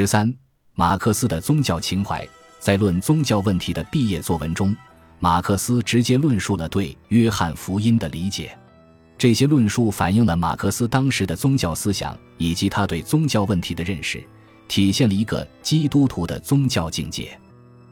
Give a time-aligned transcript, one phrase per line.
[0.00, 0.32] 十三，
[0.76, 2.24] 马克思的宗教情怀，
[2.60, 4.72] 在论宗教问题的毕业作文中，
[5.18, 8.56] 马克思直接论述了对约翰福音的理解。
[9.18, 14.22] 这些论述反映了马克思当时的宗教思想以及他对宗教问题的认识，
[14.68, 17.36] 体现了一个基督徒的宗教境界。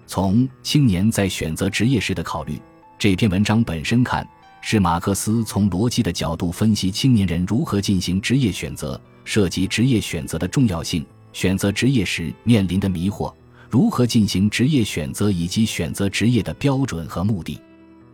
[0.06, 2.56] 从青年在选择职业时的考虑
[2.96, 4.24] 这篇文章本身看，
[4.60, 11.04] 是马克思从逻辑的角度分析青年人如何进行职业选择，涉及职业选择的重要性，
[11.36, 13.30] 选择职业时面临的迷惑，
[13.68, 17.60] 如何进行职业选择以及选择职业的标准和目的。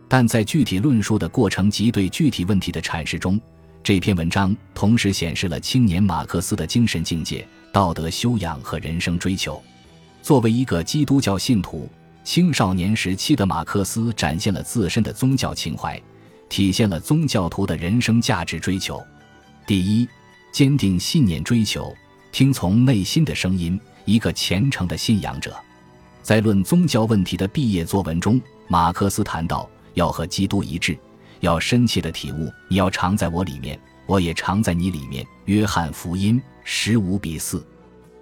[0.09, 3.39] 但在具体论述的过程及对具体问题的阐释中，
[3.81, 9.63] 这篇文章同时显示了青年马克思的精神境界、道德修养和人生追求。
[10.21, 11.87] 作为一个基督教信徒，
[12.25, 15.97] 青少年时期的马克思展现了自身的宗教情怀，
[16.49, 19.01] 体现了宗教徒的人生价值追求。
[19.65, 20.05] 第一，
[20.51, 21.95] 坚定信念追求，
[22.33, 25.55] 听从内心的声音，一个虔诚的信仰者。
[26.23, 29.69] 在论宗教问题的毕业作文中，马克思谈到。
[29.93, 30.97] 要和基督一致，
[31.41, 32.51] 要深切的体悟。
[32.67, 35.23] 你要常在我里面，我也常在你里面。
[35.45, 37.63] 约翰福音十五比四，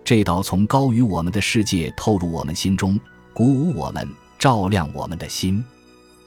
[0.03, 2.99] 这道从高于我们的世界透入我们心中，
[3.33, 4.05] 鼓舞我们，
[4.37, 5.63] 照亮我们的心。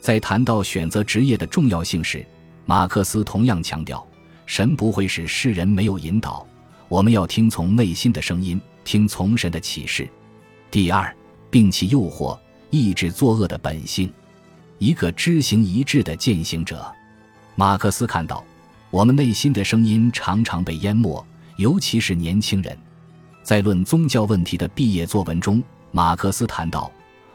[0.01, 2.25] 在谈到选择职业的重要性时，
[2.65, 4.03] 马克思同样强调：
[4.47, 6.47] 神不会使世人没有引导，
[6.95, 10.09] 我们要听从内心的声音，听从神的启示。
[10.71, 11.13] 第二，
[11.51, 12.39] 摒弃诱惑，
[12.71, 14.09] 抑制作恶的本性。
[14.79, 16.87] 一个知行一致的践行者，
[17.57, 18.45] 马克思看到，
[18.93, 22.79] 我们内心的声音常常被淹没，尤其是年轻人。
[23.43, 26.89] 在论宗教问题的毕业作文中，马克思谈到，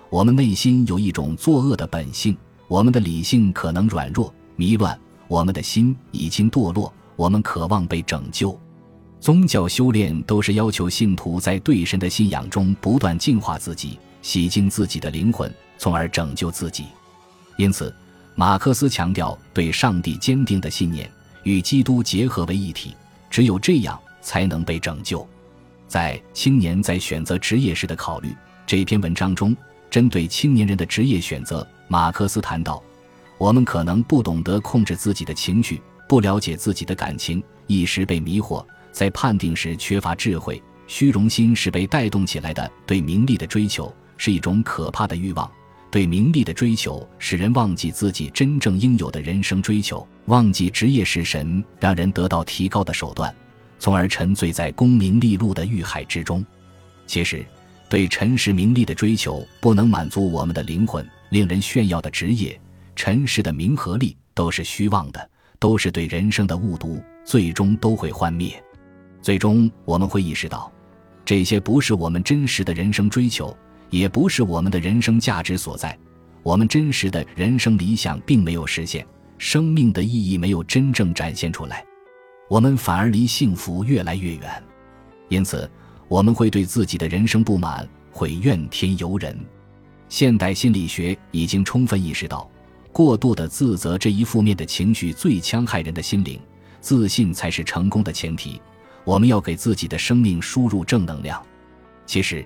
[0.09, 2.37] 我们内心有一种作恶的本性，
[2.69, 8.57] 我们的理性可能软弱迷乱，我们的心已经堕落，我们渴望被拯救。
[9.19, 16.85] 宗教修炼都是要求信徒在对神的信仰中不断净化自己，洗净自己的灵魂，从而拯救自己。
[17.57, 17.93] 因此，
[18.33, 21.11] 马克思强调对上帝坚定的信念
[21.43, 22.95] 与基督结合为一体，
[23.29, 25.27] 只有这样才能被拯救。
[25.85, 28.33] 在青年在选择职业时的考虑
[28.65, 29.55] 这篇文章中，
[29.89, 32.81] 针对青年人的职业选择，马克思谈到：
[33.37, 40.61] 我们可能不懂得控制自己的情绪，不了解自己的感情，一时被迷惑，在判定时缺乏智慧。
[40.87, 45.49] 虚荣心是被带动起来的，对名利的追求是一种可怕的欲望。
[45.91, 53.33] 对名利的追求，使人忘记自己真正应有的人生追求，忘记职业是神让人得到提高的手段，
[53.79, 56.45] 从而沉醉在功名利禄的欲海之中。
[57.07, 57.45] 其实，
[57.87, 62.59] 对尘世名利的追求不能满足我们的灵魂，令人炫耀的职业、
[62.95, 68.63] 尘世的名和利都是虚妄的，都是对人生的误读，最终都会幻灭。
[69.21, 70.71] 最终，我们会意识到，
[71.25, 73.55] 这些不是我们真实的人生追求。
[73.91, 75.97] 也不是我们的人生价值所在，
[76.43, 79.03] 我们真实的人生理想并没有实现，
[79.39, 81.83] 生命的意义没有真正展现出来，
[82.47, 84.63] 我们反而离幸福越来越远。
[85.27, 85.67] 因此，
[86.07, 89.35] 我们会对自己的人生不满，会怨天尤人。
[90.07, 92.47] 现代心理学已经充分意识到，
[92.91, 96.39] 过度的自责这一负面的情绪最戕害人的心灵，
[96.79, 98.61] 自信才是成功的前提。
[99.03, 101.41] 我们要给自己的生命输入正能量。
[102.05, 102.45] 其实。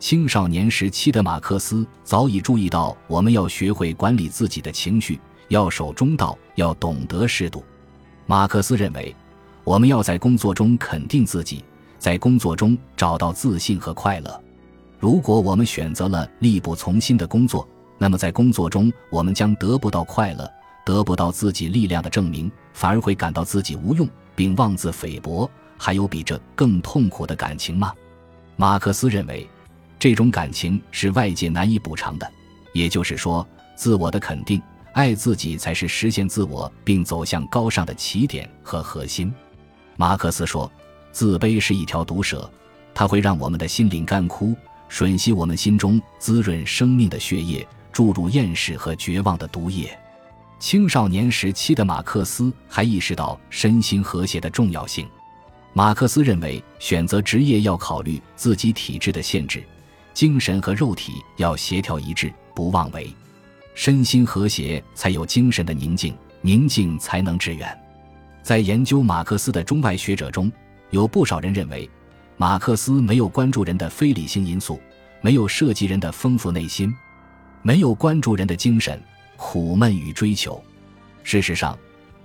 [0.00, 7.64] 青少年时期的马克思早已注意到，我们要学会管理自己的情绪，要守中道，要懂得适度。
[8.26, 9.14] 马克思认为，
[9.62, 11.64] 我们要在工作中肯定自己，
[11.98, 14.42] 在工作中找到自信和快乐。
[14.98, 17.66] 如果我们选择了力不从心的工作，
[17.96, 20.46] 那么在工作中我们将得不到快乐，
[20.84, 25.48] 得不到自己力量的证明，反而会感到自己无用，并妄自菲薄。
[25.78, 27.92] 还有比这更痛苦的感情吗？
[28.56, 29.48] 马克思认为。
[29.96, 32.30] 这种感情是外界难以补偿的，
[32.74, 34.60] 也就是说，自我的肯定、
[34.92, 39.32] 爱自己才是实现自我并走向高尚的起点和核心。
[39.96, 40.70] 马克思说
[41.10, 42.50] ：“自卑是一条毒蛇，
[42.92, 44.54] 它会让我们的心灵干枯，
[44.90, 49.98] 吮吸我们心中滋润生命的血液，注入厌世和绝望的毒液。”
[50.60, 55.08] 青少年时期的马克思还意识到身心和谐的重要性。
[55.76, 59.62] 马克思认为，选择职业要考虑自己体质的限制。
[60.12, 63.12] 精神和肉体要协调一致，不妄为，
[63.74, 67.76] 身心和谐才有精神的宁静，宁静才能致远。
[68.40, 70.50] 在研究马克思的中外学者中，
[70.90, 71.90] 有不少人认为，
[72.36, 74.80] 马克思没有关注人的非理性因素，
[75.20, 76.94] 没有涉及人的丰富内心，
[77.62, 79.02] 没有关注人的精神
[79.36, 80.62] 苦闷与追求。
[81.24, 81.76] 事实上，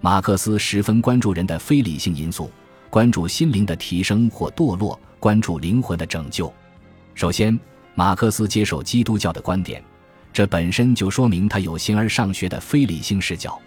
[0.01, 2.51] 马克思十分关注人的非理性因素，
[2.89, 6.51] 关注心灵的提升或堕落，关注灵魂的拯救。
[7.13, 7.57] 首先，
[7.93, 9.83] 马克思接受基督教的观点，
[10.33, 13.59] 这本身就说明他有形而上学的非理性视角。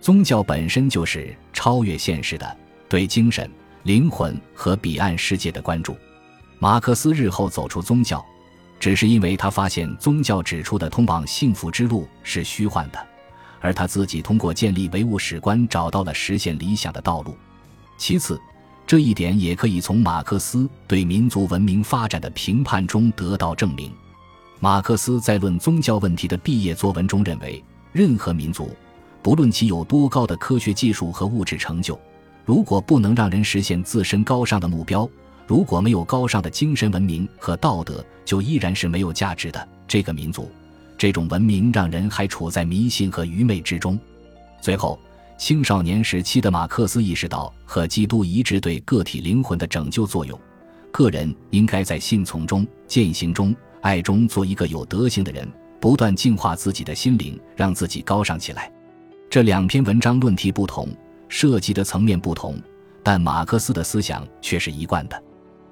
[0.00, 2.56] 宗教本身就是超越现实的，
[2.88, 3.50] 对精神、
[3.84, 5.96] 灵魂和彼岸世界的关注。
[6.58, 8.24] 马克思日后走出宗教，
[8.78, 12.98] 只是因为他发现宗教指出的通往幸福之路是虚幻的，
[13.60, 17.36] 而他自己通过建立唯物史观找到了实现理想的道路。
[17.96, 18.40] 其次，
[18.88, 23.92] 这一点也可以从马克思对民族文明发展的评判中得到证明。
[24.60, 27.62] 马克思在论宗教问题的毕业作文中认为，
[27.92, 28.74] 任何民族。
[29.22, 32.00] 不论其有多高的科学技术和物质成就，
[32.46, 35.06] 如果不能让人实现自身高尚的目标，
[35.46, 39.68] 如果没有高尚的精神文明和道德，就依然是没有价值的。
[39.86, 40.50] 这个民族，
[40.96, 43.98] 这种文明让人还处在迷信和愚昧之中。
[44.62, 44.98] 最后，
[45.38, 50.38] 青少年时期的马克思意识到和基督一致对个体灵魂的拯救作用，
[50.90, 55.48] 个人应该在信从中、践行中、爱中做一个有德行的人，
[55.80, 58.70] 不断净化自己的心灵，让自己高尚起来。
[59.30, 60.88] 这两篇文章论题不同，
[61.28, 62.60] 涉及的层面不同，
[63.04, 65.22] 但马克思的思想却是一贯的。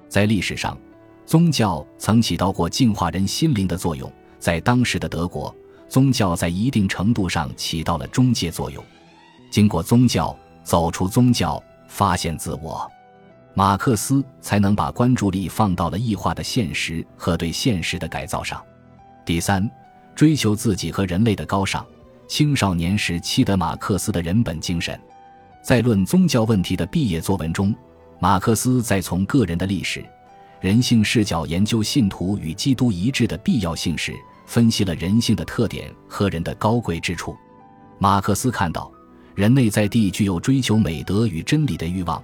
[0.07, 0.79] 在历史上，
[1.25, 4.09] 宗教曾起到过净化人心灵的作用。
[4.39, 5.53] 在当时的德国，
[5.89, 8.81] 宗教在一定程度上起到了中介作用。
[9.49, 12.89] 经过宗教，走出宗教，发现自我，
[13.53, 18.61] 马克思才能把关注力放到了异化的现实和对现实的改造上。
[19.25, 19.69] 第三，
[20.15, 21.85] 追求自己和人类的高尚。
[22.27, 24.99] 青少年时期的马克思的人本精神，
[25.63, 27.73] 在论宗教问题的毕业作文中，
[28.19, 30.05] 马克思在从个人的历史、
[30.59, 34.13] 人性视角研究信徒与基督一致的必要性时，
[34.45, 37.33] 分析了人性的特点和人的高贵之处。
[37.97, 38.91] 马克思看到，
[39.37, 42.19] 人类在地具有追求美德与真理的欲望，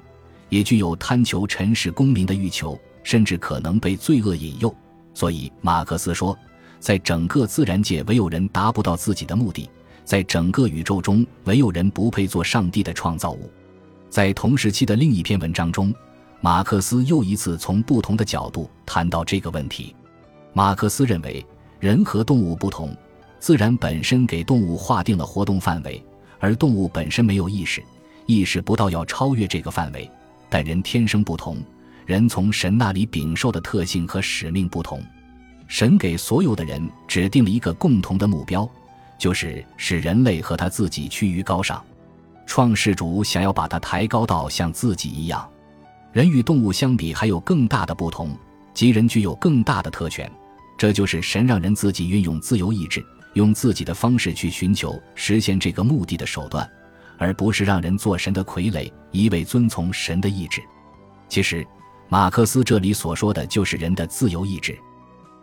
[0.49, 4.75] 也具有贪求尘世功名的欲求，甚至可能被罪恶引诱。
[5.13, 6.35] 所以，马克思说，
[6.79, 9.69] 在整个自然界，唯有人达不到自己的目的。
[10.03, 13.47] 在整个宇宙中，唯有人不配做上帝的创造物。
[14.09, 15.93] 在同时期的另一篇文章中，
[16.41, 19.95] 马克思又一次从不同的角度谈到这个问题。
[20.51, 21.45] 马克思认为，
[21.79, 22.89] 人和动物不同，
[23.39, 26.03] 自然本身给动物划定了活动范围，
[26.43, 27.81] 而动物本身没有意识，
[28.25, 30.11] 意识不到要超越这个范围。
[30.49, 31.55] 但人天生不同，
[32.05, 35.01] 人从神那里禀受的特性和使命不同，
[35.69, 38.69] 神给所有的人指定了一个共同的目标。
[39.17, 41.81] 就是使人类和他自己趋于高尚，
[42.45, 45.49] 创世主想要把他抬高到像自己一样。
[46.11, 48.35] 人与动物相比还有更大的不同，
[48.73, 50.29] 即人具有更大的特权。
[50.77, 53.01] 这就是神让人自己运用自由意志，
[53.33, 56.69] 用自己的方式去寻求实现这个目的的手段，
[57.17, 60.61] 而不是让人做神的傀儡，一味遵从神的意志。
[61.27, 61.65] 其实，
[62.09, 64.77] 马克思这里所说的就是人的自由意志。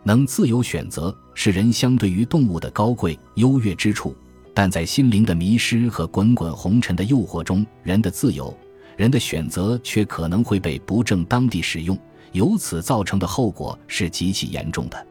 [0.03, 4.15] 能自由选择是人相对于动物的高贵优越之处，
[4.53, 8.51] 但在心灵的迷失和滚滚红尘的诱惑中，人的自由、
[8.97, 11.95] 人的选择却可能会被不正当地使用，
[12.31, 15.07] 由此造成的后果是极其严重的。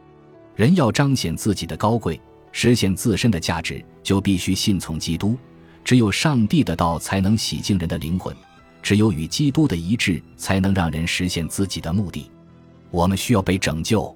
[0.55, 2.19] 人要彰显自己的高贵，
[2.51, 5.37] 实现自身的价值，就必须信从基督。
[5.83, 8.35] 只有上帝的道才能洗净人的灵魂，
[8.81, 12.29] 只有与基督的一致，才能让人实现自己的目的。
[12.91, 14.15] 我们需要被拯救。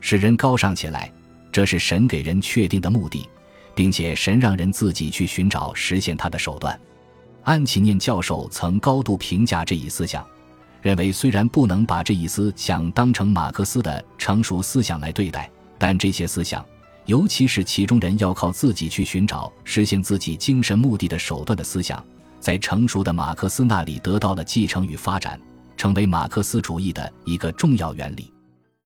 [0.00, 1.10] 使人高尚起来，
[1.50, 3.28] 这是神给人确定的目的，
[3.74, 6.78] 并且神让人自己去寻找实现他的手段。
[7.42, 10.24] 安启念教授曾高度评价这一思想，
[10.82, 16.64] 认为虽然不能把这一思想当成马克思的成熟思想来对待，但这些思想，
[17.08, 22.04] 尤其是其中人要靠自己去寻找实现自己精神目的的手段的思想，
[22.38, 25.40] 在成熟的马克思那里得到了继承与发展，
[25.74, 28.30] 成为马克思主义的一个重要原理。